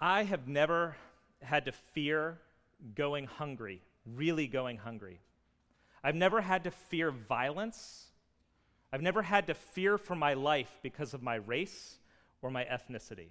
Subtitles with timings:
[0.00, 0.96] I have never
[1.42, 2.38] had to fear
[2.94, 5.20] going hungry, really going hungry.
[6.02, 8.06] I've never had to fear violence.
[8.92, 11.98] I've never had to fear for my life because of my race
[12.40, 13.28] or my ethnicity.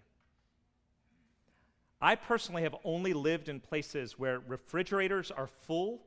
[2.00, 6.04] I personally have only lived in places where refrigerators are full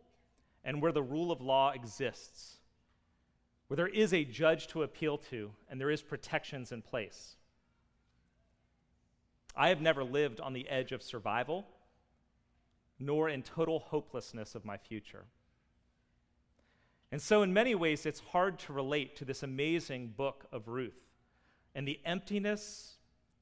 [0.65, 2.59] and where the rule of law exists,
[3.67, 7.37] where there is a judge to appeal to and there is protections in place.
[9.55, 11.67] I have never lived on the edge of survival,
[12.99, 15.25] nor in total hopelessness of my future.
[17.11, 20.99] And so, in many ways, it's hard to relate to this amazing book of Ruth
[21.75, 22.94] and the emptiness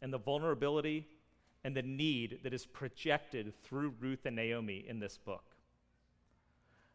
[0.03, 1.07] and the vulnerability
[1.63, 5.45] and the need that is projected through Ruth and Naomi in this book.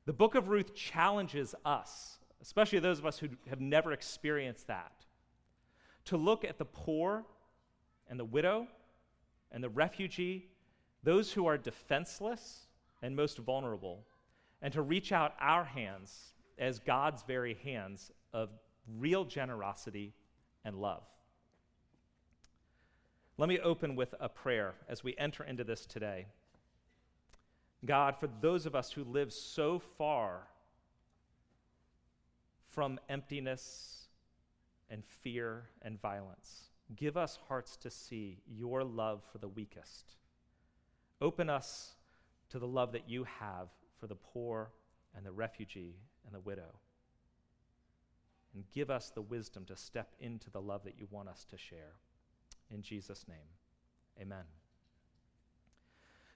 [0.05, 5.05] The book of Ruth challenges us, especially those of us who have never experienced that,
[6.05, 7.23] to look at the poor
[8.07, 8.67] and the widow
[9.51, 10.47] and the refugee,
[11.03, 12.67] those who are defenseless
[13.01, 14.05] and most vulnerable,
[14.61, 18.49] and to reach out our hands as God's very hands of
[18.99, 20.13] real generosity
[20.63, 21.03] and love.
[23.37, 26.27] Let me open with a prayer as we enter into this today.
[27.85, 30.47] God, for those of us who live so far
[32.69, 34.07] from emptiness
[34.89, 40.15] and fear and violence, give us hearts to see your love for the weakest.
[41.21, 41.95] Open us
[42.49, 43.69] to the love that you have
[43.99, 44.71] for the poor
[45.15, 46.79] and the refugee and the widow.
[48.53, 51.57] And give us the wisdom to step into the love that you want us to
[51.57, 51.93] share.
[52.73, 53.37] In Jesus' name,
[54.21, 54.43] amen.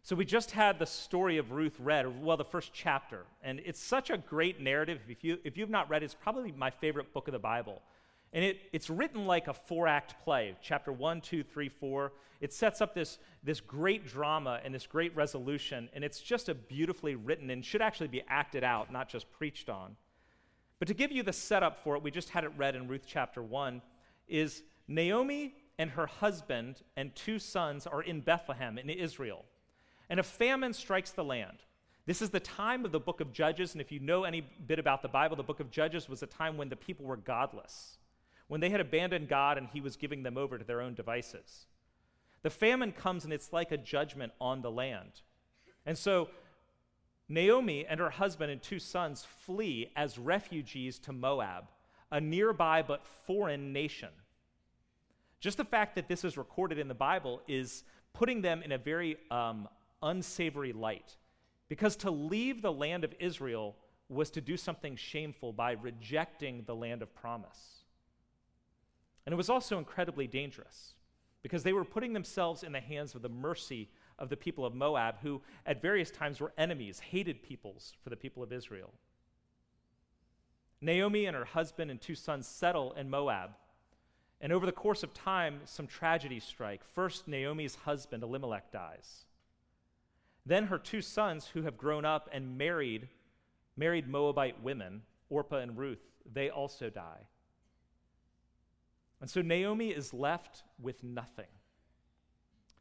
[0.02, 3.25] So, we just had the story of Ruth read, well, the first chapter.
[3.44, 5.00] And it's such a great narrative.
[5.08, 7.81] If, you, if you've not read it, it's probably my favorite book of the Bible.
[8.33, 12.13] And it, it's written like a four act play chapter one, two, three, four.
[12.41, 15.89] It sets up this, this great drama and this great resolution.
[15.94, 19.69] And it's just a beautifully written and should actually be acted out, not just preached
[19.69, 19.95] on.
[20.77, 23.03] But to give you the setup for it, we just had it read in Ruth
[23.05, 23.81] chapter one,
[24.27, 29.45] is Naomi and her husband and two sons are in Bethlehem in Israel.
[30.09, 31.58] And a famine strikes the land.
[32.05, 34.80] This is the time of the book of Judges, and if you know any bit
[34.80, 37.98] about the Bible, the book of Judges was a time when the people were godless,
[38.49, 41.67] when they had abandoned God and he was giving them over to their own devices.
[42.42, 45.21] The famine comes and it's like a judgment on the land.
[45.86, 46.30] And so
[47.30, 51.65] Naomi and her husband and two sons flee as refugees to Moab,
[52.11, 54.09] a nearby but foreign nation.
[55.39, 57.83] Just the fact that this is recorded in the Bible is
[58.14, 59.70] putting them in a very um,
[60.02, 61.17] unsavory light.
[61.70, 63.76] Because to leave the land of Israel
[64.09, 67.78] was to do something shameful by rejecting the land of promise.
[69.25, 70.93] And it was also incredibly dangerous
[71.41, 74.75] because they were putting themselves in the hands of the mercy of the people of
[74.75, 78.93] Moab, who at various times were enemies, hated peoples for the people of Israel.
[80.81, 83.52] Naomi and her husband and two sons settle in Moab
[84.41, 86.81] and over the course of time, some tragedies strike.
[86.95, 89.25] First, Naomi's husband, Elimelech, dies.
[90.45, 93.09] Then her two sons, who have grown up and married,
[93.75, 95.99] married Moabite women, Orpah and Ruth,
[96.31, 97.27] they also die.
[99.21, 101.47] And so Naomi is left with nothing.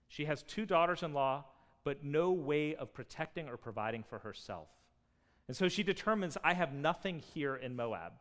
[0.09, 1.45] She has two daughters in law,
[1.85, 4.69] but no way of protecting or providing for herself.
[5.49, 8.13] And so she determines I have nothing here in Moab.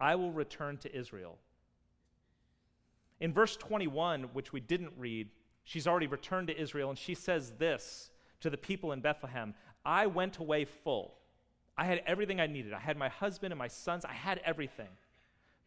[0.00, 1.38] I will return to Israel.
[3.20, 5.28] In verse 21, which we didn't read,
[5.62, 10.06] she's already returned to Israel, and she says this to the people in Bethlehem I
[10.06, 11.14] went away full.
[11.76, 12.72] I had everything I needed.
[12.72, 14.88] I had my husband and my sons, I had everything.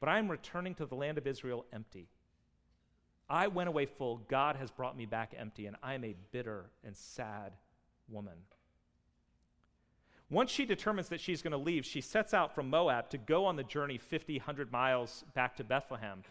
[0.05, 2.09] But I am returning to the land of Israel empty.
[3.27, 4.21] I went away full.
[4.27, 7.53] God has brought me back empty, and I am a bitter and sad
[8.07, 8.35] woman.
[10.29, 13.47] Once she determines that she's going to leave, she sets out from Moab to go
[13.47, 16.22] on the journey 50, 100 miles back to Bethlehem.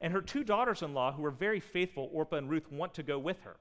[0.00, 3.02] And her two daughters in law, who are very faithful, Orpah and Ruth, want to
[3.02, 3.56] go with her.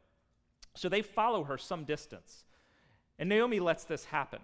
[0.75, 2.45] So they follow her some distance.
[3.17, 4.41] And Naomi lets this happen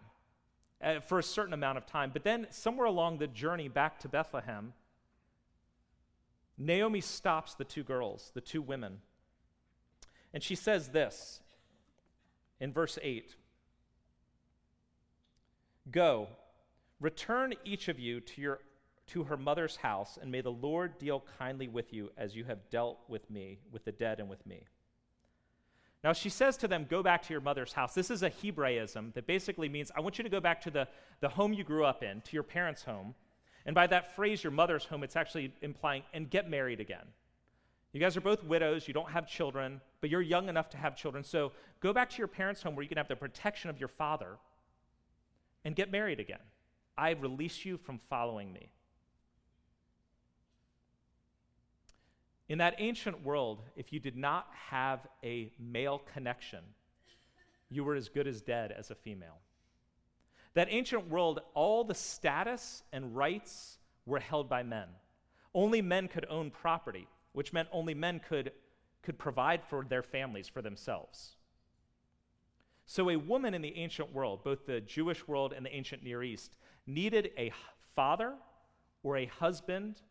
[0.84, 2.10] uh, for a certain amount of time.
[2.12, 4.74] But then, somewhere along the journey back to Bethlehem,
[6.58, 9.00] Naomi stops the two girls, the two women.
[10.34, 11.42] And she says this
[12.60, 13.36] in verse 8
[15.92, 16.28] Go,
[17.00, 18.60] return each of you to your
[19.08, 22.70] to her mother's house, and may the Lord deal kindly with you as you have
[22.70, 24.64] dealt with me, with the dead, and with me.
[26.04, 27.94] Now, she says to them, Go back to your mother's house.
[27.94, 30.88] This is a Hebraism that basically means, I want you to go back to the,
[31.22, 33.16] the home you grew up in, to your parents' home.
[33.66, 37.06] And by that phrase, your mother's home, it's actually implying, and get married again.
[37.94, 40.96] You guys are both widows, you don't have children, but you're young enough to have
[40.96, 41.24] children.
[41.24, 43.88] So go back to your parents' home where you can have the protection of your
[43.88, 44.38] father
[45.64, 46.40] and get married again.
[46.98, 48.72] I release you from following me.
[52.50, 56.60] In that ancient world, if you did not have a male connection,
[57.70, 59.38] you were as good as dead as a female.
[60.56, 64.88] That ancient world, all the status and rights were held by men.
[65.54, 68.52] Only men could own property, which meant only men could,
[69.02, 71.36] could provide for their families, for themselves.
[72.86, 76.22] So, a woman in the ancient world, both the Jewish world and the ancient Near
[76.22, 76.56] East,
[76.86, 77.52] needed a
[77.96, 78.34] father
[79.04, 80.02] or a husband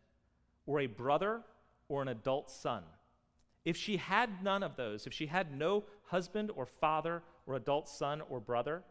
[0.65, 1.41] or a brother
[1.87, 2.83] or an adult son.
[3.63, 7.87] If she had none of those, if she had no husband or father or adult
[7.87, 8.83] son or brother,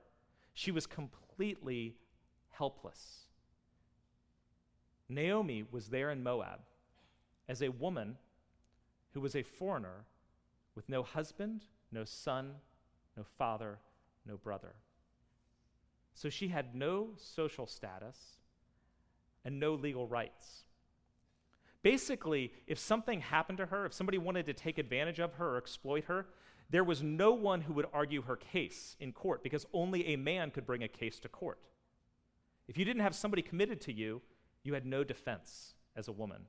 [0.55, 1.23] she was completely
[2.51, 3.27] helpless.
[5.09, 6.61] Naomi was there in Moab
[7.49, 8.17] as a woman
[9.13, 10.05] who was a foreigner
[10.75, 12.55] with no husband, no son,
[13.17, 13.79] no father,
[14.27, 14.75] no brother.
[16.15, 18.37] So she had no social status
[19.45, 20.65] and no legal rights.
[21.83, 25.57] Basically, if something happened to her, if somebody wanted to take advantage of her or
[25.57, 26.27] exploit her,
[26.73, 30.51] there was no one who would argue her case in court because only a man
[30.51, 31.59] could bring a case to court.
[32.67, 34.23] If you didn't have somebody committed to you,
[34.65, 36.47] you had no defense as a woman.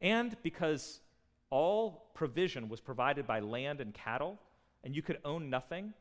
[0.00, 1.00] And because
[1.50, 4.38] all provision was provided by land and cattle,
[4.82, 5.92] and you could own nothing,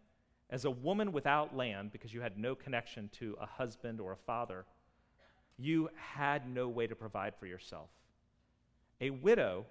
[0.50, 4.18] as a woman without land, because you had no connection to a husband or a
[4.18, 4.66] father,
[5.58, 7.90] you had no way to provide for yourself.
[9.02, 9.66] A widow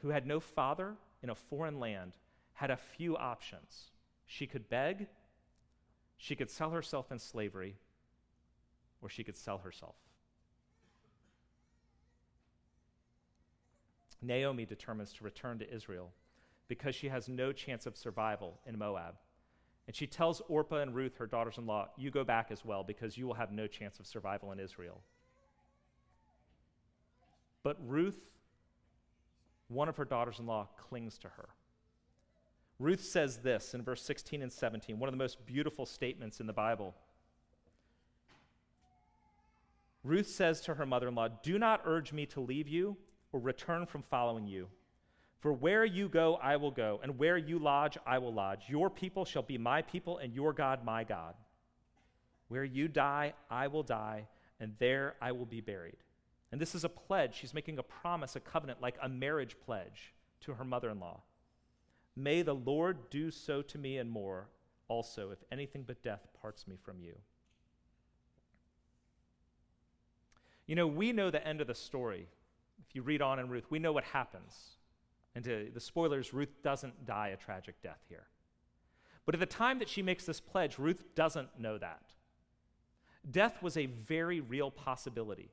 [0.00, 2.12] who had no father in a foreign land
[2.54, 3.90] had a few options.
[4.26, 5.08] She could beg,
[6.16, 7.76] she could sell herself in slavery,
[9.02, 9.96] or she could sell herself.
[14.22, 16.10] Naomi determines to return to Israel
[16.68, 19.16] because she has no chance of survival in Moab.
[19.86, 22.82] And she tells Orpah and Ruth, her daughters in law, You go back as well
[22.82, 25.02] because you will have no chance of survival in Israel.
[27.62, 28.18] But Ruth,
[29.68, 31.48] one of her daughters in law, clings to her.
[32.78, 36.46] Ruth says this in verse 16 and 17, one of the most beautiful statements in
[36.46, 36.94] the Bible.
[40.02, 42.96] Ruth says to her mother in law, Do not urge me to leave you
[43.32, 44.68] or return from following you.
[45.40, 48.64] For where you go, I will go, and where you lodge, I will lodge.
[48.68, 51.34] Your people shall be my people, and your God, my God.
[52.48, 54.26] Where you die, I will die,
[54.60, 55.98] and there I will be buried.
[56.50, 57.34] And this is a pledge.
[57.34, 61.20] She's making a promise, a covenant, like a marriage pledge to her mother in law.
[62.16, 64.48] May the Lord do so to me and more
[64.88, 67.14] also, if anything but death parts me from you.
[70.66, 72.26] You know, we know the end of the story.
[72.86, 74.76] If you read on in Ruth, we know what happens.
[75.34, 78.26] And to the spoilers, Ruth doesn't die a tragic death here.
[79.26, 82.12] But at the time that she makes this pledge, Ruth doesn't know that.
[83.30, 85.50] Death was a very real possibility.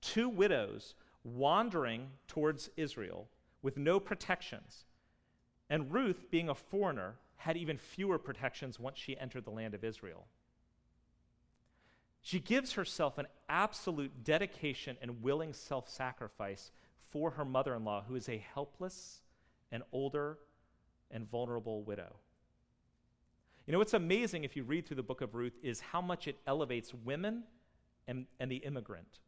[0.00, 0.94] Two widows
[1.24, 3.28] wandering towards Israel
[3.60, 4.84] with no protections.
[5.70, 9.84] And Ruth, being a foreigner, had even fewer protections once she entered the land of
[9.84, 10.26] Israel.
[12.22, 16.72] She gives herself an absolute dedication and willing self sacrifice
[17.10, 19.22] for her mother in law, who is a helpless
[19.70, 20.38] and older
[21.10, 22.16] and vulnerable widow.
[23.66, 26.26] You know, what's amazing if you read through the book of Ruth is how much
[26.26, 27.44] it elevates women
[28.06, 29.20] and, and the immigrant.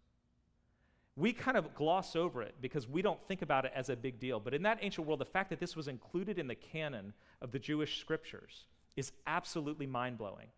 [1.16, 4.20] We kind of gloss over it because we don't think about it as a big
[4.20, 4.40] deal.
[4.40, 7.12] But in that ancient world, the fact that this was included in the canon
[7.42, 10.48] of the Jewish scriptures is absolutely mind blowing.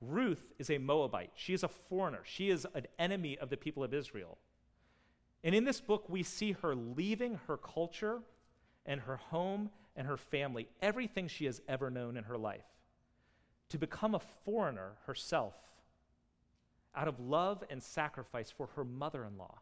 [0.00, 1.30] Ruth is a Moabite.
[1.34, 2.20] She is a foreigner.
[2.24, 4.38] She is an enemy of the people of Israel.
[5.44, 8.20] And in this book, we see her leaving her culture
[8.86, 12.64] and her home and her family, everything she has ever known in her life,
[13.68, 15.54] to become a foreigner herself
[16.94, 19.58] out of love and sacrifice for her mother in law.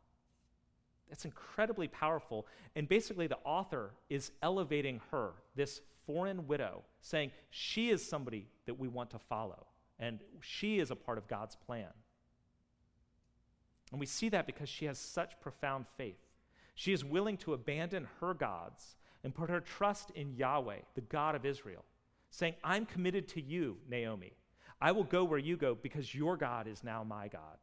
[1.09, 2.47] That's incredibly powerful.
[2.77, 8.79] And basically, the author is elevating her, this foreign widow, saying she is somebody that
[8.79, 9.67] we want to follow,
[9.99, 11.89] and she is a part of God's plan.
[13.91, 16.19] And we see that because she has such profound faith.
[16.75, 21.35] She is willing to abandon her gods and put her trust in Yahweh, the God
[21.35, 21.85] of Israel,
[22.31, 24.33] saying, I'm committed to you, Naomi.
[24.81, 27.59] I will go where you go because your God is now my God.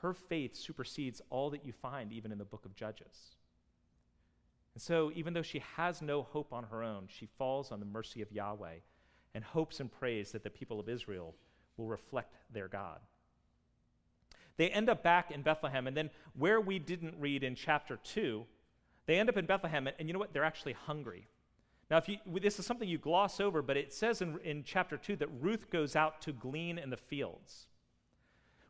[0.00, 3.36] Her faith supersedes all that you find even in the book of Judges.
[4.74, 7.86] And so, even though she has no hope on her own, she falls on the
[7.86, 8.76] mercy of Yahweh
[9.34, 11.34] and hopes and prays that the people of Israel
[11.76, 13.00] will reflect their God.
[14.56, 18.44] They end up back in Bethlehem, and then where we didn't read in chapter 2,
[19.06, 20.32] They end up in Bethlehem, and, and you know what?
[20.32, 21.26] They're actually hungry.
[21.90, 24.96] Now, if you, this is something you gloss over, but it says in, in chapter
[24.96, 27.66] 2 that Ruth goes out to glean in the fields,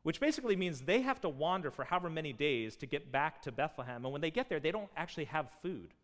[0.04, 3.52] which basically means they have to wander for however many days to get back to
[3.52, 4.04] Bethlehem.
[4.04, 5.94] And when they get there, they don't actually have food.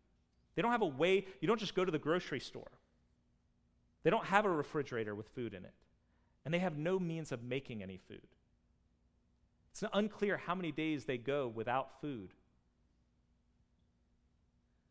[0.55, 2.71] They don't have a way, you don't just go to the grocery store.
[4.03, 5.73] They don't have a refrigerator with food in it.
[6.43, 8.21] And they have no means of making any food.
[9.71, 12.33] It's unclear how many days they go without food.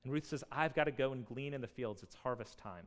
[0.04, 2.02] And Ruth says, I've got to go and glean in the fields.
[2.02, 2.84] It's harvest time.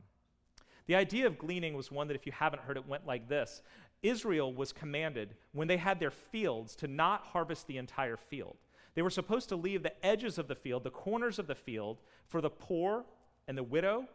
[0.85, 3.61] The idea of gleaning was one that, if you haven't heard it, went like this
[4.03, 8.57] Israel was commanded, when they had their fields, to not harvest the entire field.
[8.95, 11.97] They were supposed to leave the edges of the field, the corners of the field,
[12.27, 13.05] for the poor
[13.47, 14.07] and the widow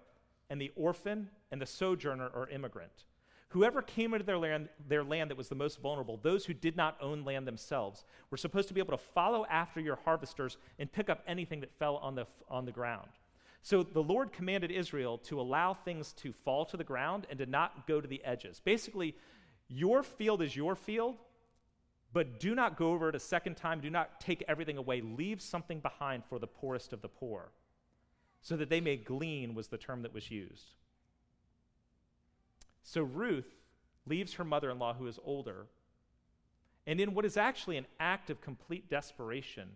[0.50, 3.04] and the orphan and the sojourner or immigrant.
[3.52, 6.74] Whoever came into their land, their land that was the most vulnerable, those who did
[6.74, 10.90] not own land themselves, were supposed to be able to follow after your harvesters and
[10.90, 13.08] pick up anything that fell on the, on the ground.
[13.60, 17.46] So the Lord commanded Israel to allow things to fall to the ground and to
[17.46, 18.58] not go to the edges.
[18.64, 19.14] Basically,
[19.68, 21.16] your field is your field,
[22.14, 23.80] but do not go over it a second time.
[23.80, 25.02] Do not take everything away.
[25.02, 27.52] Leave something behind for the poorest of the poor,
[28.40, 30.72] so that they may glean, was the term that was used.
[32.82, 33.48] So Ruth
[34.06, 35.66] leaves her mother in law, who is older,
[36.86, 39.68] and in what is actually an act of complete desperation,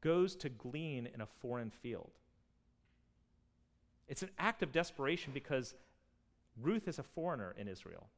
[0.00, 2.10] goes to glean in a foreign field.
[4.08, 5.74] It's an act of desperation because
[6.60, 8.08] Ruth is a foreigner in Israel,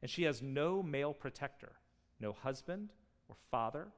[0.00, 1.72] and she has no male protector,
[2.20, 2.90] no husband
[3.28, 3.88] or father,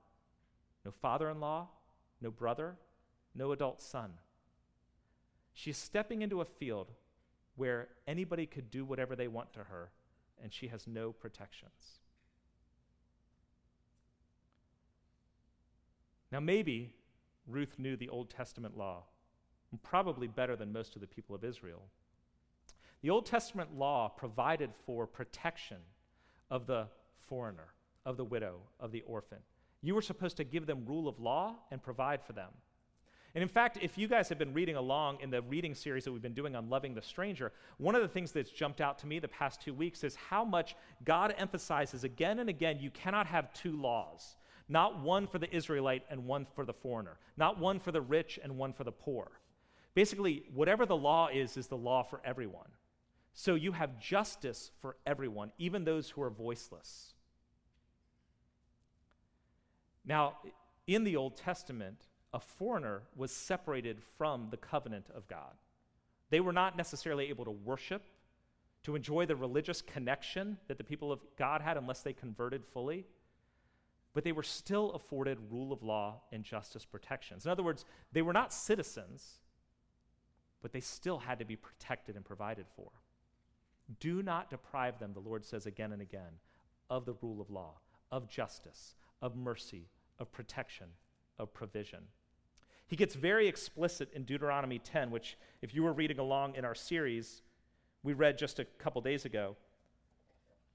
[0.84, 1.68] no father in law,
[2.20, 2.76] no brother,
[3.34, 4.14] no adult son.
[5.52, 6.90] She's stepping into a field
[7.56, 9.90] where anybody could do whatever they want to her,
[10.42, 12.00] and she has no protections.
[16.32, 16.92] Now, maybe
[17.46, 19.04] Ruth knew the Old Testament law,
[19.82, 21.82] probably better than most of the people of Israel.
[23.02, 25.78] The Old Testament law provided for protection
[26.50, 26.88] of the
[27.28, 27.68] foreigner,
[28.04, 29.38] of the widow, of the orphan.
[29.82, 32.50] You were supposed to give them rule of law and provide for them.
[33.34, 36.12] And in fact, if you guys have been reading along in the reading series that
[36.12, 39.08] we've been doing on loving the stranger, one of the things that's jumped out to
[39.08, 43.26] me the past two weeks is how much God emphasizes again and again you cannot
[43.26, 44.36] have two laws.
[44.68, 47.18] Not one for the Israelite and one for the foreigner.
[47.36, 49.32] Not one for the rich and one for the poor.
[49.94, 52.68] Basically, whatever the law is, is the law for everyone.
[53.34, 57.14] So you have justice for everyone, even those who are voiceless.
[60.04, 60.38] Now,
[60.86, 65.54] in the Old Testament, a foreigner was separated from the covenant of God.
[66.30, 68.02] They were not necessarily able to worship,
[68.82, 73.06] to enjoy the religious connection that the people of God had unless they converted fully,
[74.14, 77.44] but they were still afforded rule of law and justice protections.
[77.44, 79.38] In other words, they were not citizens,
[80.60, 82.90] but they still had to be protected and provided for.
[84.00, 86.40] Do not deprive them, the Lord says again and again,
[86.90, 87.74] of the rule of law,
[88.10, 89.88] of justice, of mercy,
[90.18, 90.88] of protection,
[91.38, 92.00] of provision.
[92.86, 96.74] He gets very explicit in Deuteronomy 10, which, if you were reading along in our
[96.74, 97.42] series,
[98.02, 99.56] we read just a couple days ago.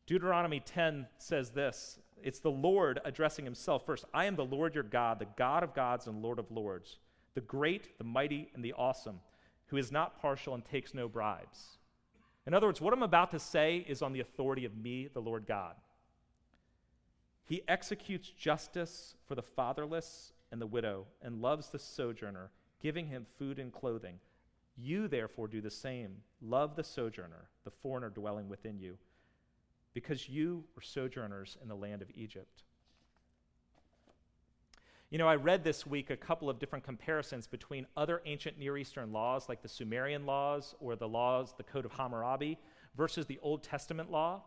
[0.08, 4.06] Deuteronomy 10 says this it's the Lord addressing himself first.
[4.14, 6.98] I am the Lord your God, the God of gods and Lord of lords,
[7.34, 9.20] the great, the mighty, and the awesome,
[9.68, 11.78] who is not partial and takes no bribes.
[12.46, 15.22] In other words, what I'm about to say is on the authority of me, the
[15.22, 15.76] Lord God.
[17.46, 22.52] He executes justice for the fatherless and the widow, and loves the sojourner,
[22.82, 24.16] giving him food and clothing.
[24.78, 26.18] You, therefore, do the same.
[26.42, 28.98] Love the sojourner, the foreigner dwelling within you,
[29.94, 32.64] because you were sojourners in the land of Egypt.
[35.10, 38.78] You know, I read this week a couple of different comparisons between other ancient Near
[38.78, 42.60] Eastern laws, like the Sumerian laws or the laws, the Code of Hammurabi,
[42.96, 44.44] versus the Old Testament law.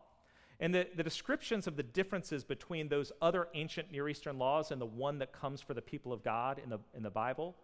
[0.62, 4.80] And the, the descriptions of the differences between those other ancient Near Eastern laws and
[4.80, 7.56] the one that comes for the people of God in the, in the Bible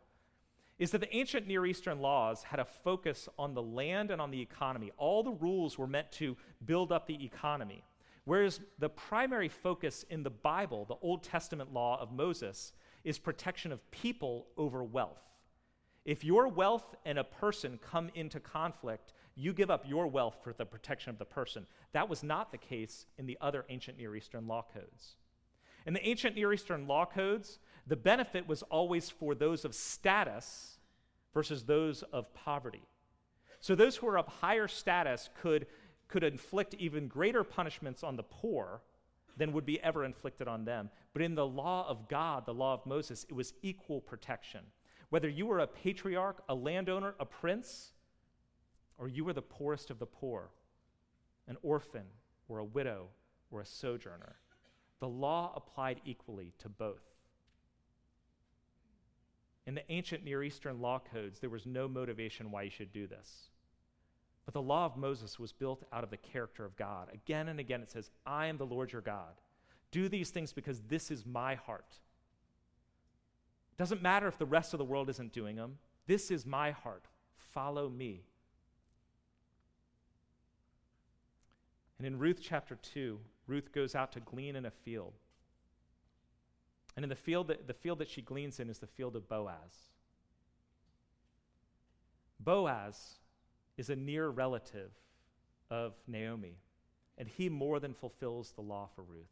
[0.81, 4.33] is that the ancient Near Eastern laws had a focus on the land and on
[4.33, 4.91] the economy.
[4.97, 6.37] All the rules were meant to
[6.67, 7.85] build up the economy.
[8.25, 12.73] Whereas the primary focus in the Bible, the Old Testament law of Moses,
[13.05, 15.23] is protection of people over wealth.
[16.05, 20.53] If your wealth and a person come into conflict, you give up your wealth for
[20.53, 21.65] the protection of the person.
[21.93, 25.15] That was not the case in the other ancient Near Eastern law codes.
[25.87, 30.79] In the ancient Near Eastern law codes, the benefit was always for those of status
[31.33, 32.83] versus those of poverty.
[33.61, 35.67] So those who were of higher status could,
[36.09, 38.83] could inflict even greater punishments on the poor
[39.37, 40.91] than would be ever inflicted on them.
[41.13, 44.63] But in the law of God, the law of Moses, it was equal protection.
[45.11, 47.93] Whether you were a patriarch, a landowner, a prince,
[48.99, 50.51] or you were the poorest of the poor,
[51.47, 52.07] an orphan,
[52.49, 53.09] or a widow,
[53.51, 54.37] or a sojourner,
[55.01, 57.03] the law applied equally to both.
[59.67, 63.07] In the ancient Near Eastern law codes, there was no motivation why you should do
[63.07, 63.51] this.
[64.45, 67.09] But the law of Moses was built out of the character of God.
[67.13, 69.35] Again and again, it says, I am the Lord your God.
[69.91, 71.99] Do these things because this is my heart.
[73.73, 75.77] It Doesn't matter if the rest of the world isn't doing them.
[76.07, 77.05] This is my heart.
[77.37, 78.25] Follow me.
[81.99, 85.15] And in Ruth chapter 2, Ruth goes out to glean in a field.
[86.97, 89.29] And in the field that, the field that she gleans in is the field of
[89.29, 89.89] Boaz.
[92.41, 93.19] Boaz
[93.77, 94.91] is a near relative
[95.71, 96.57] of Naomi,
[97.17, 99.27] and he more than fulfills the law for Ruth.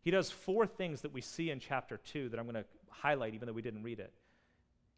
[0.00, 3.34] He does four things that we see in chapter 2 that I'm going to highlight,
[3.34, 4.12] even though we didn't read it.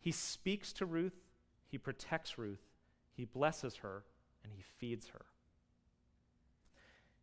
[0.01, 1.17] He speaks to Ruth,
[1.69, 2.63] he protects Ruth,
[3.13, 4.05] he blesses her,
[4.43, 5.27] and he feeds her.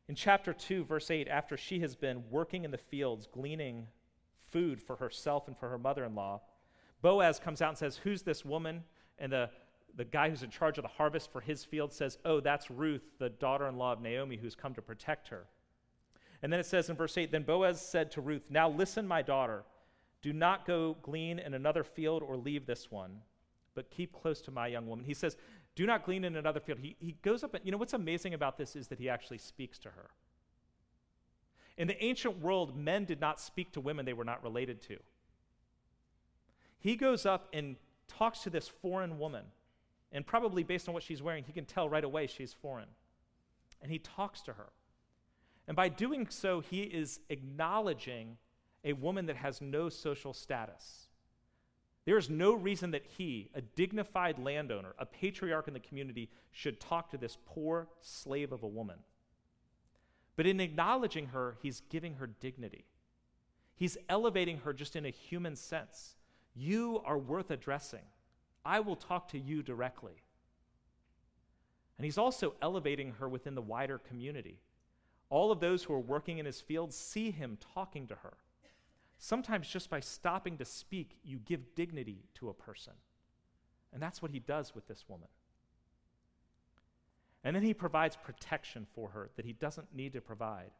[0.10, 3.88] In chapter 2, verse 8, after she has been working in the fields, gleaning
[4.52, 6.42] food for herself and for her mother in law,
[7.02, 8.84] Boaz comes out and says, Who's this woman?
[9.18, 9.50] And the,
[9.96, 13.04] the guy who's in charge of the harvest for his field says, Oh, that's Ruth,
[13.20, 15.46] the daughter in law of Naomi, who's come to protect her.
[16.42, 19.22] And then it says in verse 8 Then Boaz said to Ruth, Now listen, my
[19.22, 19.64] daughter.
[20.22, 23.20] Do not go glean in another field or leave this one,
[23.76, 25.04] but keep close to my young woman.
[25.04, 25.36] He says,
[25.76, 26.80] Do not glean in another field.
[26.80, 29.40] He, he goes up, and you know what's amazing about this is that he actually
[29.40, 30.12] speaks to her.
[31.78, 34.98] In the ancient world, men did not speak to women they were not related to.
[36.80, 37.76] He goes up and
[38.08, 39.46] talks to this foreign woman,
[40.12, 42.90] and probably based on what she's wearing, he can tell right away she's foreign.
[43.82, 44.70] And he talks to her.
[45.68, 48.38] And by doing so, he is acknowledging
[48.84, 51.03] a woman that has no social status.
[52.06, 56.80] There is no reason that he, a dignified landowner, a patriarch in the community, should
[56.80, 58.98] talk to this poor slave of a woman.
[60.36, 62.86] But in acknowledging her, he's giving her dignity.
[63.76, 66.16] He's elevating her just in a human sense.
[66.56, 68.04] You are worth addressing.
[68.66, 70.22] I will talk to you directly.
[71.98, 74.60] And he's also elevating her within the wider community.
[75.30, 78.34] All of those who are working in his field see him talking to her.
[79.24, 82.92] Sometimes just by stopping to speak, you give dignity to a person.
[83.94, 85.30] And that's what he does with this woman.
[87.46, 90.72] And then he provides protection for her that he doesn't need to provide.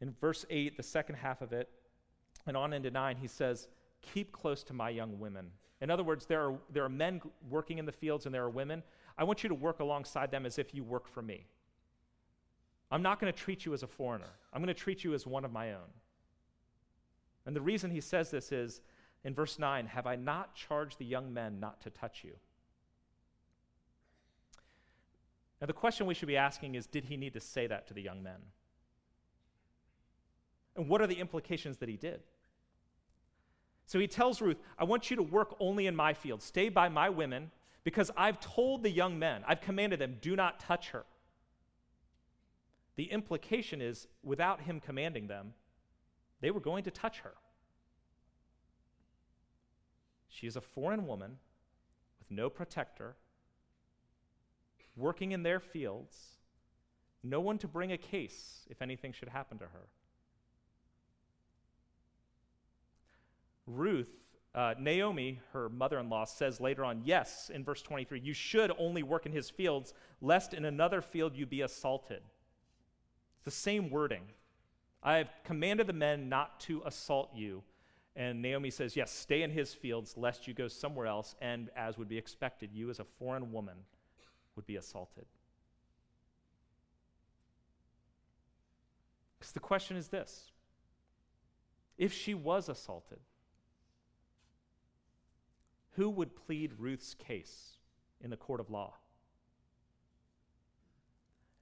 [0.00, 1.68] In verse 8, the second half of it,
[2.44, 3.68] and on into 9, he says,
[4.02, 5.52] Keep close to my young women.
[5.80, 8.50] In other words, there are, there are men working in the fields and there are
[8.50, 8.82] women.
[9.16, 11.46] I want you to work alongside them as if you work for me.
[12.90, 15.24] I'm not going to treat you as a foreigner, I'm going to treat you as
[15.24, 15.92] one of my own.
[17.48, 18.82] And the reason he says this is
[19.24, 22.34] in verse 9 Have I not charged the young men not to touch you?
[25.58, 27.94] Now, the question we should be asking is Did he need to say that to
[27.94, 28.36] the young men?
[30.76, 32.20] And what are the implications that he did?
[33.86, 36.90] So he tells Ruth, I want you to work only in my field, stay by
[36.90, 37.50] my women,
[37.82, 41.06] because I've told the young men, I've commanded them, do not touch her.
[42.96, 45.54] The implication is, without him commanding them,
[46.40, 47.34] they were going to touch her.
[50.28, 51.38] She is a foreign woman
[52.18, 53.16] with no protector,
[54.96, 56.16] working in their fields,
[57.22, 59.88] no one to bring a case if anything should happen to her.
[63.66, 64.10] Ruth,
[64.54, 68.72] uh, Naomi, her mother in law, says later on, Yes, in verse 23, you should
[68.78, 72.22] only work in his fields, lest in another field you be assaulted.
[73.36, 74.22] It's the same wording.
[75.02, 77.62] I have commanded the men not to assault you.
[78.16, 81.96] And Naomi says, Yes, stay in his fields, lest you go somewhere else, and as
[81.98, 83.76] would be expected, you as a foreign woman
[84.56, 85.26] would be assaulted.
[89.38, 90.50] Because the question is this
[91.96, 93.20] if she was assaulted,
[95.92, 97.76] who would plead Ruth's case
[98.20, 98.94] in the court of law?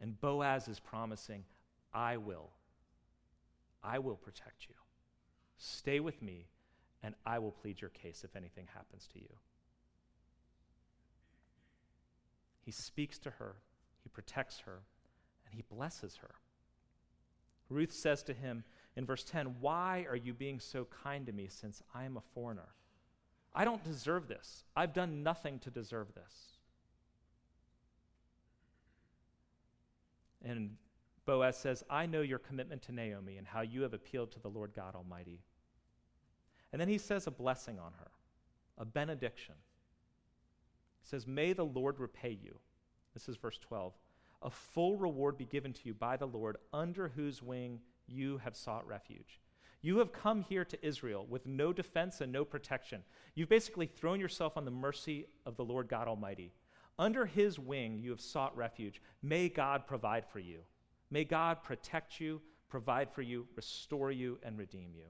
[0.01, 1.45] And Boaz is promising,
[1.93, 2.51] I will.
[3.87, 4.75] I will protect you.
[5.57, 6.49] Stay with me,
[7.03, 9.29] and I will plead your case if anything happens to you.
[12.65, 13.57] He speaks to her,
[14.03, 14.81] he protects her,
[15.47, 16.35] and he blesses her.
[17.69, 18.65] Ruth says to him
[18.97, 22.23] in verse 10, Why are you being so kind to me since I am a
[22.35, 22.75] foreigner?
[23.55, 24.65] I don't deserve this.
[24.75, 26.59] I've done nothing to deserve this.
[30.45, 30.77] And
[31.27, 34.49] Boaz says, I know your commitment to Naomi and how you have appealed to the
[34.49, 35.41] Lord God Almighty.
[36.73, 38.11] And then he says a blessing on her.
[38.79, 39.55] a benediction.
[41.03, 42.59] He says, May the Lord repay you.
[43.15, 43.95] This is verse 12.
[44.43, 48.55] A full reward be given to you by the Lord, under whose wing you have
[48.55, 49.41] sought refuge.
[49.81, 53.03] You have come here to Israel with no defense and no protection.
[53.35, 56.53] You've basically thrown yourself on the mercy of the Lord God Almighty.
[56.99, 59.01] Under his wing you have sought refuge.
[59.23, 60.61] May God provide for you.
[61.11, 65.07] May God protect you, provide for you, restore you, and redeem you.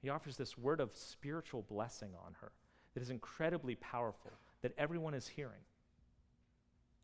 [0.00, 2.52] He offers this word of spiritual blessing on her
[2.94, 4.32] that is incredibly powerful,
[4.62, 5.62] that everyone is hearing,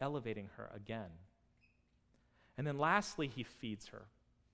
[0.00, 1.10] elevating her again.
[2.56, 4.06] And then lastly, he feeds her.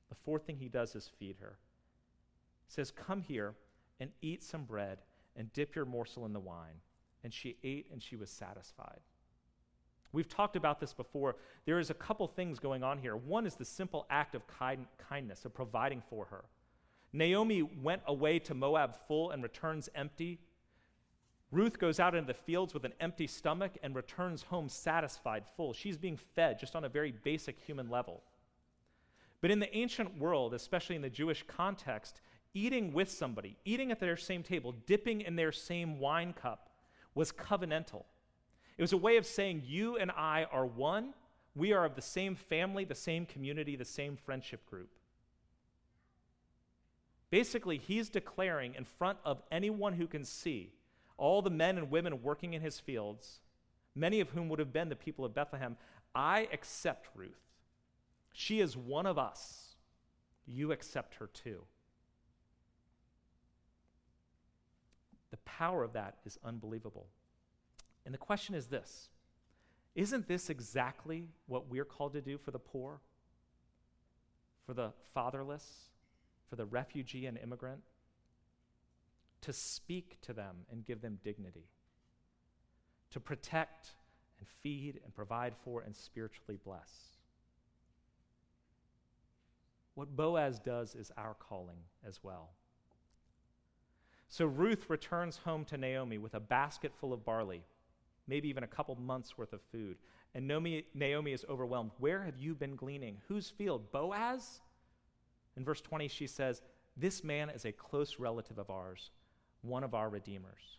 [0.09, 1.59] The fourth thing he does is feed her.
[2.67, 3.55] He says, Come here
[4.01, 4.99] and eat some bread
[5.37, 6.81] and dip your morsel in the wine.
[7.23, 9.01] And she ate and she was satisfied.
[10.13, 11.37] We've talked about this before.
[11.67, 13.17] There is a couple things going on here.
[13.17, 16.45] One is the simple act of kind, kindness, of providing for her.
[17.13, 20.41] Naomi went away to Moab full and returns empty.
[21.51, 25.73] Ruth goes out into the fields with an empty stomach and returns home satisfied, full.
[25.73, 28.23] She's being fed just on a very basic human level.
[29.41, 32.21] But in the ancient world, especially in the Jewish context,
[32.55, 36.71] eating with somebody, eating at their same table, dipping in their same wine cup,
[37.15, 38.05] was covenantal.
[38.81, 41.13] It was a way of saying, You and I are one.
[41.55, 44.89] We are of the same family, the same community, the same friendship group.
[47.29, 50.73] Basically, he's declaring in front of anyone who can see,
[51.19, 53.41] all the men and women working in his fields,
[53.95, 55.77] many of whom would have been the people of Bethlehem,
[56.15, 57.51] I accept Ruth.
[58.33, 59.77] She is one of us.
[60.47, 61.65] You accept her too.
[65.31, 67.09] The power of that is unbelievable.
[68.11, 69.09] And the question is this
[69.95, 72.99] Isn't this exactly what we're called to do for the poor,
[74.67, 75.91] for the fatherless,
[76.49, 77.83] for the refugee and immigrant?
[79.43, 81.69] To speak to them and give them dignity,
[83.13, 83.93] to protect
[84.41, 86.91] and feed and provide for and spiritually bless.
[89.95, 92.51] What Boaz does is our calling as well.
[94.29, 97.63] So Ruth returns home to Naomi with a basket full of barley,
[98.31, 99.99] maybe even a couple months worth of food.
[100.35, 101.91] And Naomi, is overwhelmed.
[101.99, 103.19] Where have you been gleaning?
[103.29, 103.91] Whose field?
[103.93, 104.61] Boaz?
[105.57, 106.63] In verse 20, she says,
[106.97, 109.11] This man is a close relative of ours,
[109.63, 110.79] one of our redeemers.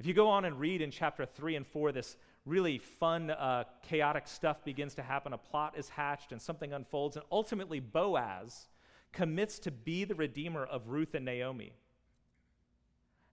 [0.00, 3.64] If you go on and read in chapter 3 and 4, this really fun, uh,
[3.82, 5.34] chaotic stuff begins to happen.
[5.34, 7.16] A plot is hatched and something unfolds.
[7.16, 8.68] And ultimately, Boaz
[9.12, 11.74] commits to be the redeemer of Ruth and Naomi.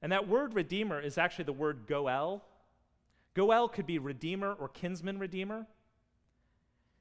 [0.01, 2.43] And that word redeemer is actually the word goel.
[3.33, 5.65] Goel could be redeemer or kinsman redeemer.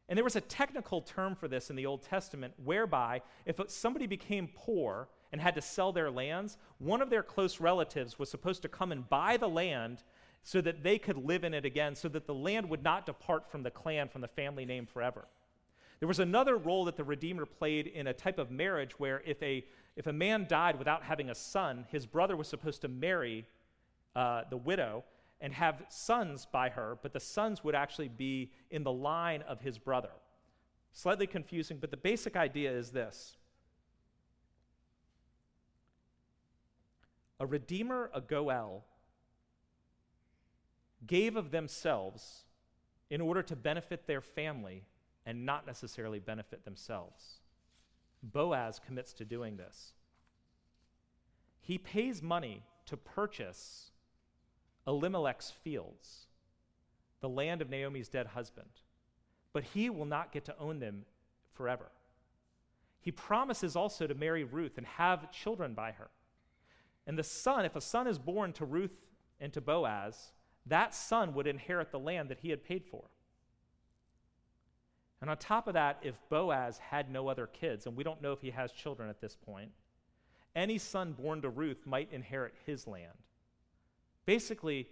[0.09, 4.07] And there was a technical term for this in the Old Testament whereby if somebody
[4.07, 8.63] became poor and had to sell their lands, one of their close relatives was supposed
[8.63, 10.05] to come and buy the land
[10.43, 13.51] so that they could live in it again, so that the land would not depart
[13.51, 15.27] from the clan, from the family name forever.
[15.99, 19.43] There was another role that the Redeemer played in a type of marriage where if
[19.43, 19.65] a,
[19.97, 23.47] if a man died without having a son, his brother was supposed to marry
[24.15, 25.05] uh, the widow
[25.41, 29.61] and have sons by her, but the sons would actually be in the line of
[29.61, 30.11] his brother.
[30.93, 33.37] Slightly confusing, but the basic idea is this
[37.39, 38.85] a redeemer, a Goel,
[41.07, 42.45] gave of themselves
[43.11, 44.85] in order to benefit their family
[45.27, 47.41] and not necessarily benefit themselves.
[48.23, 49.93] Boaz commits to doing this.
[51.61, 53.91] He pays money to purchase
[54.87, 56.29] Elimelech's fields,
[57.21, 58.71] the land of Naomi's dead husband,
[59.53, 61.05] but he will not get to own them
[61.53, 61.91] forever.
[63.01, 66.11] He promises also to marry Ruth and have children by her.
[67.07, 69.07] And the son, if a son is born to Ruth
[69.41, 70.33] and to Boaz,
[70.67, 73.05] that son would inherit the land that he had paid for.
[75.27, 78.31] And on top of that, if Boaz had no other kids, and we don't know
[78.31, 79.73] if he has children at this point,
[80.55, 83.19] any son born to Ruth might inherit his land.
[84.25, 84.87] Basically,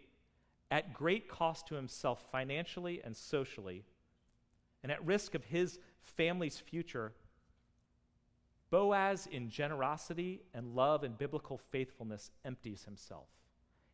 [0.72, 3.84] at great cost to himself financially and socially,
[4.82, 7.12] and at risk of his family's future,
[8.70, 13.28] Boaz, in generosity and love and biblical faithfulness, empties himself.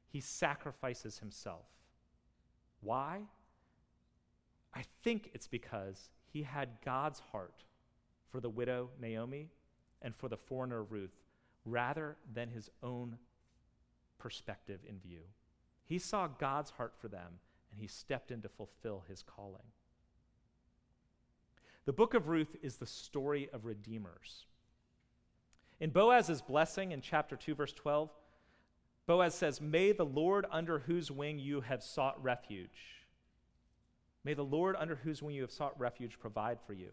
[0.09, 1.67] He sacrifices himself.
[2.81, 3.25] Why?
[4.73, 7.65] I think it's because he had God's heart
[8.31, 9.51] for the widow Naomi
[10.03, 11.17] and for the foreigner Ruth
[11.65, 13.19] rather than his own
[14.19, 15.23] perspective in view.
[15.85, 17.41] He saw God's heart for them
[17.71, 19.67] and he stepped in to fulfill his calling.
[21.87, 24.45] The book of Ruth is the story of redeemers.
[25.81, 28.11] In Boaz's blessing in chapter 2, verse 12,
[29.07, 33.00] Boaz says, May the Lord under whose wing you have sought refuge,
[34.25, 36.93] may the Lord under whose wing you have sought refuge provide for you.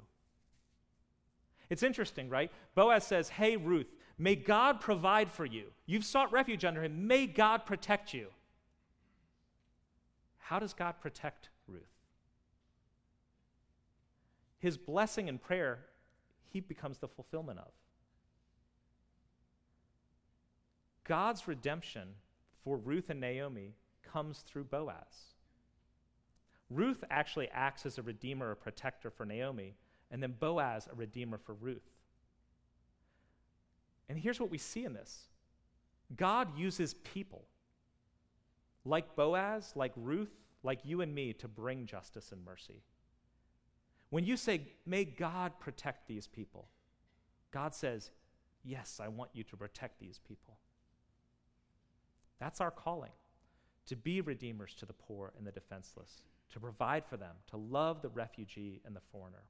[1.69, 2.51] It's interesting, right?
[2.75, 3.87] Boaz says, Hey, Ruth,
[4.17, 5.65] may God provide for you.
[5.85, 7.07] You've sought refuge under him.
[7.07, 8.27] May God protect you.
[10.37, 11.83] How does God protect Ruth?
[14.59, 15.79] His blessing and prayer,
[16.49, 17.71] he becomes the fulfillment of.
[21.03, 22.09] God's redemption
[22.63, 25.36] for Ruth and Naomi comes through Boaz.
[26.69, 29.75] Ruth actually acts as a redeemer, a protector for Naomi,
[30.11, 31.89] and then Boaz, a redeemer for Ruth.
[34.09, 35.27] And here's what we see in this
[36.15, 37.45] God uses people
[38.85, 42.81] like Boaz, like Ruth, like you and me to bring justice and mercy.
[44.09, 46.67] When you say, May God protect these people,
[47.51, 48.11] God says,
[48.63, 50.57] Yes, I want you to protect these people.
[52.39, 53.11] That's our calling
[53.87, 58.01] to be redeemers to the poor and the defenseless, to provide for them, to love
[58.01, 59.43] the refugee and the foreigner.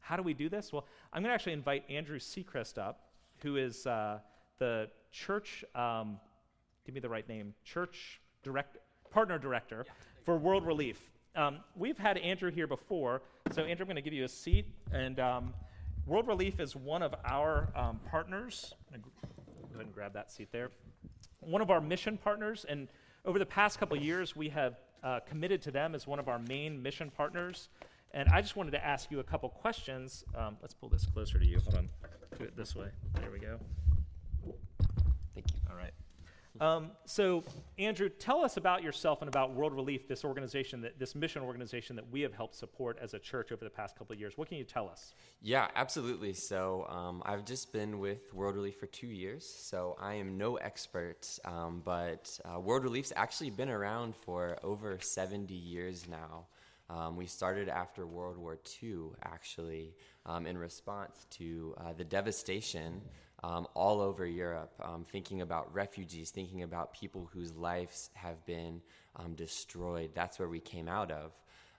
[0.00, 0.72] How do we do this?
[0.72, 3.08] Well, I'm going to actually invite Andrew Seacrest up,
[3.42, 4.20] who is uh,
[4.58, 6.18] the church, um,
[6.84, 8.78] give me the right name, church direct,
[9.10, 9.92] partner director yeah,
[10.24, 11.10] for World Relief.
[11.34, 14.66] Um, we've had Andrew here before, so Andrew, I'm going to give you a seat.
[14.92, 15.52] And um,
[16.06, 18.72] World Relief is one of our um, partners.
[18.92, 19.00] Go
[19.74, 20.70] ahead and grab that seat there.
[21.40, 22.88] One of our mission partners, and
[23.24, 26.38] over the past couple years, we have uh, committed to them as one of our
[26.38, 27.68] main mission partners.
[28.12, 30.24] And I just wanted to ask you a couple questions.
[30.34, 31.58] Um, let's pull this closer to you.
[31.60, 31.88] Hold on.
[32.38, 32.88] Do it this way.
[33.20, 33.58] There we go.
[35.34, 35.58] Thank you.
[35.70, 35.92] All right.
[36.60, 37.44] Um, so,
[37.78, 41.96] Andrew, tell us about yourself and about World Relief, this organization, that, this mission organization
[41.96, 44.36] that we have helped support as a church over the past couple of years.
[44.36, 45.14] What can you tell us?
[45.42, 46.32] Yeah, absolutely.
[46.32, 50.56] So, um, I've just been with World Relief for two years, so I am no
[50.56, 56.46] expert, um, but uh, World Relief's actually been around for over 70 years now.
[56.88, 63.00] Um, we started after World War II, actually, um, in response to uh, the devastation
[63.42, 68.80] um, all over Europe, um, thinking about refugees, thinking about people whose lives have been
[69.16, 70.10] um, destroyed.
[70.14, 71.32] That's where we came out of.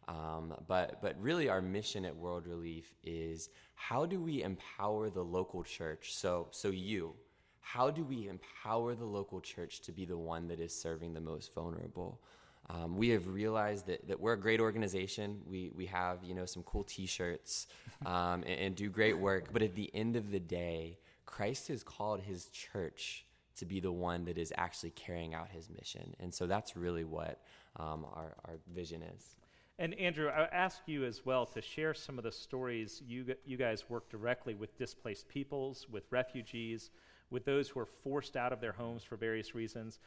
[0.08, 5.24] Um, but, but really, our mission at World Relief is how do we empower the
[5.24, 6.14] local church?
[6.14, 7.14] So, so you,
[7.60, 11.20] how do we empower the local church to be the one that is serving the
[11.20, 12.22] most vulnerable?
[12.70, 15.42] Um, we have realized that, that we're a great organization.
[15.46, 17.68] We, we have you know some cool T-shirts
[18.06, 19.54] um, and, and, do great work.
[19.54, 23.26] But at the end of the day, Christ has called His church
[23.58, 27.04] to be the one that is actually carrying out His mission, and so that's really
[27.04, 27.44] what
[27.76, 29.36] um, our our vision is.
[29.80, 33.58] And Andrew, I ask you as well to share some of the stories you you
[33.58, 36.90] guys work directly with displaced peoples, with refugees
[37.30, 40.00] with those who are forced out of their homes for various reasons.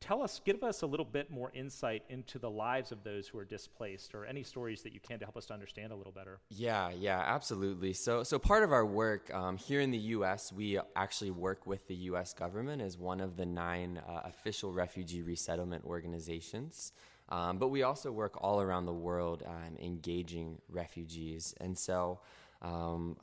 [0.00, 3.38] Tell us, give us a little bit more insight into the lives of those who
[3.38, 6.12] are displaced, or any stories that you can to help us to understand a little
[6.12, 6.40] better.
[6.48, 7.92] Yeah, yeah, absolutely.
[7.92, 11.86] So, so part of our work um, here in the U.S., we actually work with
[11.88, 12.32] the U.S.
[12.32, 16.92] government as one of the nine uh, official refugee resettlement organizations.
[17.28, 22.20] Um, but we also work all around the world um, engaging refugees, and so.
[22.62, 23.16] Um,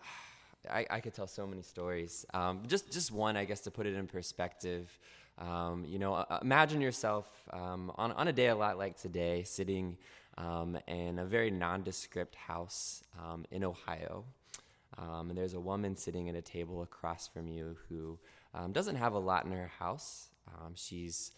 [0.69, 2.25] I, I could tell so many stories.
[2.33, 4.97] Um, just just one, I guess, to put it in perspective.
[5.37, 9.43] Um, you know, uh, imagine yourself um, on on a day a lot like today,
[9.43, 9.97] sitting
[10.37, 14.25] um, in a very nondescript house um, in Ohio,
[14.97, 18.17] um, and there's a woman sitting at a table across from you who
[18.71, 20.27] doesn't have a lot in her house.
[20.75, 21.31] she's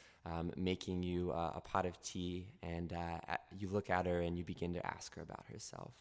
[0.55, 3.19] making you uh, a pot of tea, and uh,
[3.59, 5.93] you look at her and you begin to ask her about herself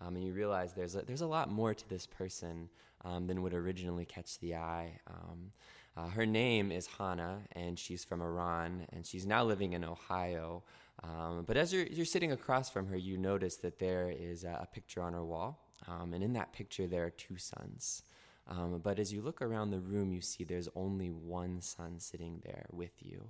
[0.00, 2.68] um, and you realize there's a, there's a lot more to this person
[3.04, 4.98] um, than would originally catch the eye.
[5.08, 5.52] Um,
[5.96, 10.64] uh, her name is Hannah, and she's from Iran, and she's now living in Ohio.
[11.02, 14.60] Um, but as you're, you're sitting across from her, you notice that there is a,
[14.62, 18.02] a picture on her wall, um, and in that picture, there are two sons.
[18.46, 22.42] Um, but as you look around the room, you see there's only one son sitting
[22.44, 23.28] there with you.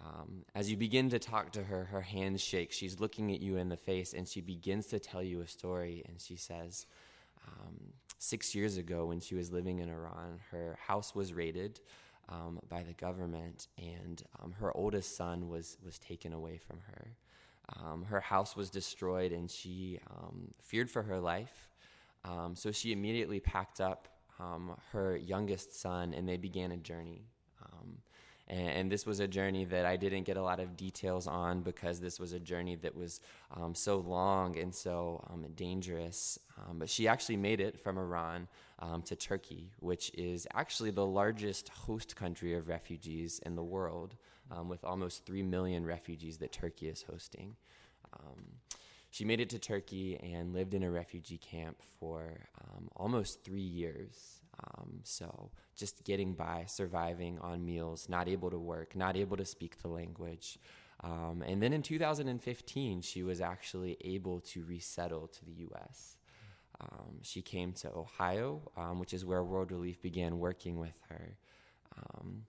[0.00, 2.72] Um, as you begin to talk to her, her hands shake.
[2.72, 6.02] She's looking at you in the face and she begins to tell you a story.
[6.08, 6.86] And she says,
[7.46, 11.80] um, Six years ago, when she was living in Iran, her house was raided
[12.30, 17.08] um, by the government, and um, her oldest son was, was taken away from her.
[17.76, 21.68] Um, her house was destroyed, and she um, feared for her life.
[22.54, 24.08] so she immediately packed up
[24.92, 27.26] her youngest son, and they began a journey.
[28.46, 31.98] And, this was a journey that I didn't get a lot of details on because
[31.98, 36.38] this was a journey that was um, so long and so um, dangerous.
[36.58, 38.46] Um, but she actually made it from Iran
[38.80, 44.16] um, to Turkey, which is actually the largest host country of refugees in the world.
[44.50, 47.56] um, with almost 3 million refugees that Turkey is hosting.
[48.12, 48.53] Um,
[49.14, 53.60] she made it to Turkey and lived in a refugee camp for um, almost three
[53.60, 54.40] years.
[54.58, 59.44] Um, so, just getting by, surviving on meals, not able to work, not able to
[59.44, 60.58] speak the language.
[61.04, 66.16] Um, and then in 2015, she was actually able to resettle to the U.S.
[66.80, 71.36] Um, she came to Ohio, um, which is where World Relief began working with her.
[71.96, 72.46] Um,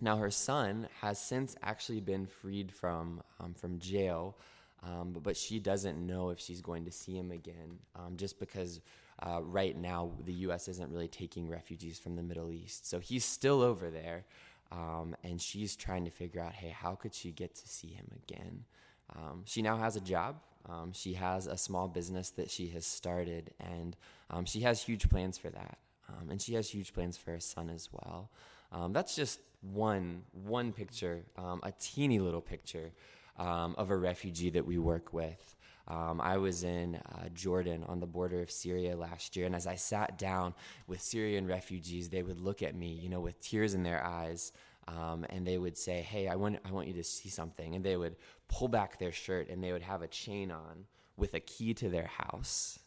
[0.00, 3.20] now, her son has since actually been freed from,
[3.56, 4.36] from jail
[4.86, 8.38] um, but, but, she doesn't know if she's going to see him again, um, just
[8.38, 8.80] because
[9.20, 10.68] uh, right now the U.S.
[10.68, 12.88] isn't really taking refugees from the Middle East.
[12.88, 14.24] So he's still over there,
[14.72, 18.06] um, and she's trying to figure out, hey, how could she get to see him
[18.28, 18.64] again?
[19.14, 20.36] Um, she now has a job.
[20.68, 23.96] Um, she has a small business that she has started, and
[24.30, 25.78] um, she has huge plans for that.
[26.30, 28.30] and she has huge plans for her son as well.
[28.90, 32.92] that's just one one picture, a teeny little picture
[33.36, 35.56] um, of a refugee that we work with.
[35.86, 39.66] Um, I was in uh, Jordan on the border of Syria last year, and as
[39.66, 40.54] I sat down
[40.86, 44.52] with Syrian refugees, they would look at me, you know, with tears in their eyes,
[44.88, 47.84] um, and they would say, "Hey, I want, I want you to see something," and
[47.84, 48.16] they would
[48.48, 50.86] pull back their shirt, and they would have a chain on
[51.18, 52.78] with a key to their house.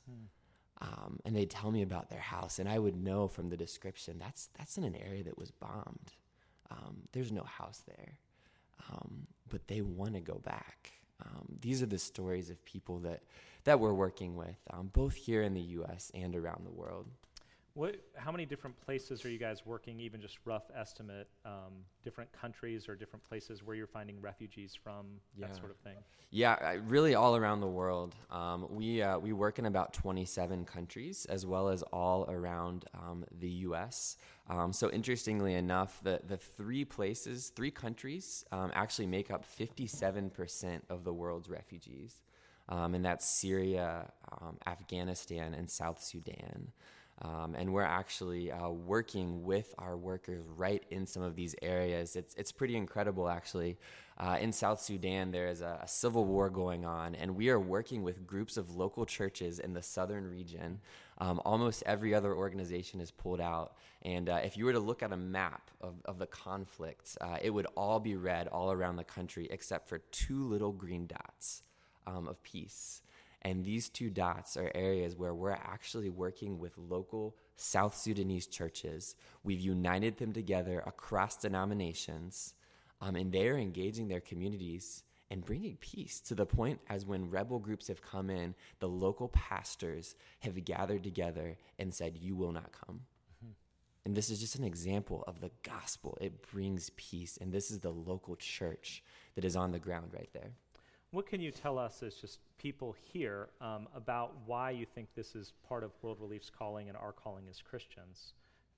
[0.79, 4.17] Um, and they'd tell me about their house, and I would know from the description
[4.19, 6.13] that's that's in an area that was bombed.
[6.71, 8.17] Um, there's no house there
[8.91, 10.91] um, but they want to go back.
[11.25, 13.23] Um, these are the stories of people that,
[13.63, 16.12] that we're working with, um, both here in the U.S.
[16.13, 17.07] and around the world.
[17.78, 22.32] What, how many different places are you guys working, even just rough estimate, um, different
[22.32, 25.46] countries or different places where you're finding refugees from, yeah.
[25.46, 25.94] that sort of thing?
[26.32, 28.16] Yeah, really all around the world.
[28.32, 33.26] Um, we, uh, we work in about 27 countries as well as all around um,
[33.40, 34.18] the U.S.
[34.50, 40.82] Um, so, interestingly enough, the, the three places, three countries um, actually make up 57%
[40.90, 42.24] of the world's refugees.
[42.70, 44.12] Um, and that's Syria,
[44.66, 46.72] Afghanistan, and South Sudan.
[47.21, 52.15] Um, and we're actually uh, working with our workers right in some of these areas.
[52.15, 53.77] It's, it's pretty incredible, actually.
[54.19, 57.60] Uh, in South Sudan, there is a, a, civil war going on, and we are
[57.60, 60.80] working with groups of local churches in the southern region.
[61.19, 63.73] Um, almost every other organization is pulled out.
[64.03, 67.38] And uh, if you were to look at a map of, of the conflicts, uh,
[67.41, 71.63] it would all be red all around the country except for two little green dots
[72.06, 73.01] um, of peace.
[73.47, 79.15] And these two dots are areas where we're actually working with local South Sudanese churches.
[79.41, 82.55] We've united them together across denominations,
[82.99, 87.29] um, and they are engaging their communities and bringing peace to the point as when
[87.29, 92.51] rebel groups have come in, the local pastors have gathered together and said, You will
[92.51, 92.99] not come.
[93.41, 93.53] Mm-hmm.
[94.03, 96.17] And this is just an example of the gospel.
[96.19, 97.38] It brings peace.
[97.39, 99.03] And this is the local church
[99.36, 100.51] that is on the ground right there.
[101.12, 105.36] What can you tell us as just people here um, about why you think this
[105.36, 108.34] is part of World Relief's calling and our calling as Christians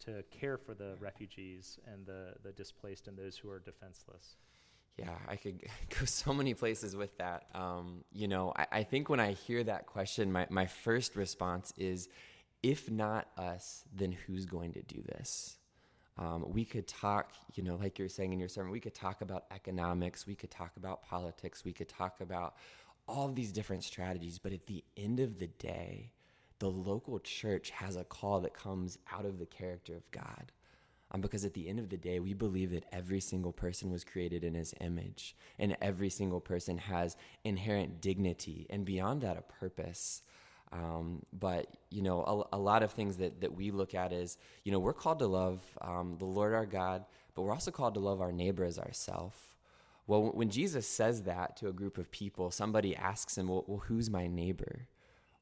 [0.06, 4.36] to care for the refugees and the, the displaced and those who are defenseless?
[4.98, 5.62] Yeah, I could
[6.00, 7.46] go so many places with that.
[7.54, 11.74] Um, you know, I, I, think when I hear that question, my, my first response
[11.78, 12.10] is
[12.62, 15.58] if not us, then who's going to do this?
[16.18, 19.22] Um, we could talk, you know, like you're saying in your sermon, we could talk
[19.22, 22.56] about economics, we could talk about politics, we could talk about
[23.10, 24.40] all these different strategies.
[24.40, 26.12] But at the end of the day,
[26.60, 30.52] the local church has a call that comes out of the character of God.
[31.12, 34.04] Um, because at the end of the day, we believe that every single person was
[34.04, 39.42] created in his image, and every single person has inherent dignity, and beyond that, a
[39.42, 40.22] purpose.
[40.72, 44.38] Um, but you know, a, a, lot of things that that we look at is,
[44.64, 47.96] you know, we're called to love um, the Lord our God, but we're also called
[47.96, 49.49] to love our neighbor as ourselves.
[50.10, 53.84] Well, when Jesus says that to a group of people, somebody asks him, well, well,
[53.86, 54.88] who's my neighbor?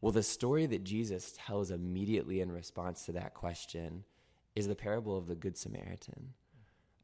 [0.01, 4.03] Well, the story that Jesus tells immediately in response to that question
[4.57, 6.33] is the parable of the Good Samaritan.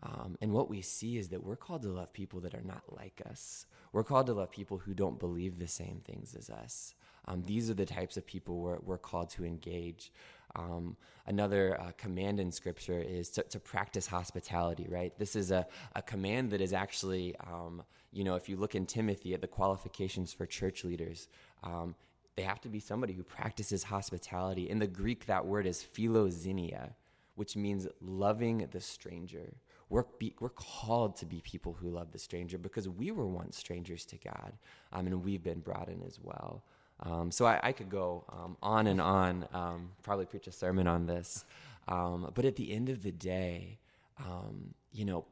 [0.04, 2.84] Um, and what we see is that we're called to love people that are not
[2.90, 3.66] like us.
[3.94, 6.96] We're called to love people who don't believe the same things as us.
[7.30, 10.12] Um, these are the types of people we're, we're called to engage.
[10.56, 15.18] Um, another uh, command in Scripture is to, to, practice hospitality, right?
[15.18, 17.82] This is a, a command that is actually, um,
[18.12, 21.28] you know, if you look in Timothy at the qualifications for church leaders,
[21.64, 21.96] um,
[22.36, 24.70] they have to be somebody who practices hospitality.
[24.70, 26.94] In the Greek, that word is philoxenia,
[27.36, 29.54] which means loving the stranger.
[29.90, 33.58] We're, be, we're called to be people who love the stranger because we were once
[33.58, 34.54] strangers to God,
[34.92, 36.64] um, and we've been brought in as well.
[37.00, 40.88] Um, so I, I, could go um, on and on, um, probably preach a sermon
[40.88, 41.44] on this.
[41.88, 43.80] Um, but at the end of the day,
[44.20, 45.26] um, you know,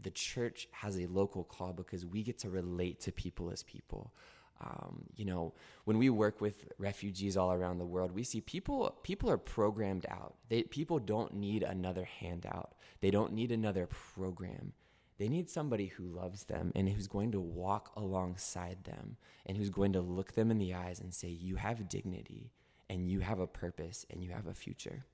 [0.00, 4.12] the church has a local call because we get to relate to people as people.
[4.60, 5.52] Um, you know,
[5.84, 10.06] when we work with refugees all around the world, we see people people are programmed
[10.08, 10.34] out.
[10.48, 12.74] They, people don't need another handout.
[13.00, 14.72] They don't need another program.
[15.18, 19.70] They need somebody who loves them and who's going to walk alongside them and who's
[19.70, 22.52] going to look them in the eyes and say, "You have dignity
[22.90, 25.06] and you have a purpose and you have a future."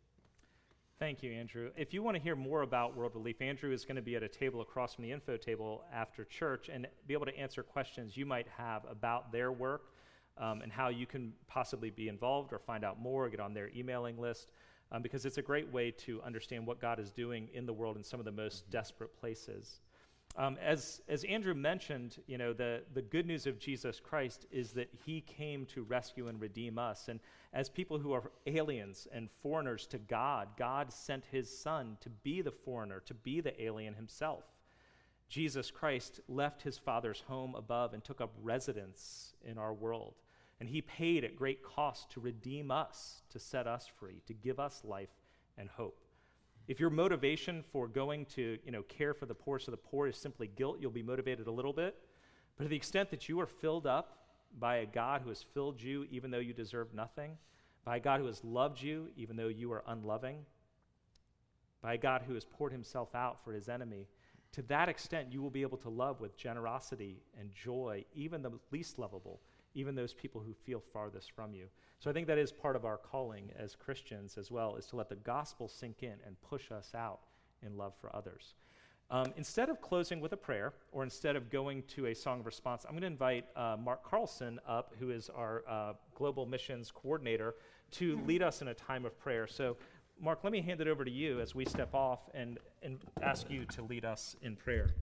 [0.99, 1.71] Thank you, Andrew.
[1.77, 4.23] If you want to hear more about World Relief, Andrew is going to be at
[4.23, 8.17] a table across from the info table after church and be able to answer questions
[8.17, 9.95] you might have about their work
[10.39, 13.53] um, and how you can possibly be involved or find out more, or get on
[13.53, 14.53] their emailing list,
[14.93, 17.97] um, because it's a great way to understand what God is doing in the world
[17.97, 19.81] in some of the most desperate places.
[20.37, 24.73] Um, as, as Andrew mentioned, you know, the, the good news of Jesus Christ is
[24.73, 27.09] that he came to rescue and redeem us.
[27.09, 27.21] And
[27.53, 32.41] as people who are aliens and foreigners to God, God sent his son to be
[32.41, 34.45] the foreigner, to be the alien himself.
[35.29, 40.15] Jesus Christ left his Father's home above and took up residence in our world.
[40.61, 44.61] And he paid at great cost to redeem us, to set us free, to give
[44.61, 45.11] us life
[45.59, 46.02] and hope.
[46.69, 50.07] If your motivation for going to you know, care for the poorest of the poor
[50.07, 51.97] is simply guilt, you'll be motivated a little bit.
[52.57, 54.19] But to the extent that you are filled up
[54.59, 57.37] by a God who has filled you even though you deserve nothing,
[57.85, 60.45] by a God who has loved you even though you are unloving,
[61.81, 64.07] by a God who has poured himself out for his enemy,
[64.53, 68.53] to that extent you will be able to love with generosity and joy even the
[68.71, 69.41] least lovable,
[69.75, 71.67] even those people who feel farthest from you.
[71.99, 74.97] So I think that is part of our calling as Christians as well, is to
[74.97, 77.21] let the gospel sink in and push us out
[77.65, 78.55] in love for others.
[79.11, 82.47] Um, instead of closing with a prayer, or instead of going to a song of
[82.47, 86.91] response, I'm going to invite uh, Mark Carlson up, who is our uh, global missions
[86.91, 87.55] coordinator,
[87.93, 89.47] to lead us in a time of prayer.
[89.47, 89.77] So,
[90.19, 93.51] Mark, let me hand it over to you as we step off and, and ask
[93.51, 94.95] you to lead us in prayer.